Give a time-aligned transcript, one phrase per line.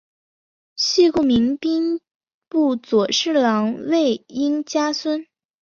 [0.75, 2.01] 系故明兵
[2.49, 5.27] 部左侍郎魏应嘉孙。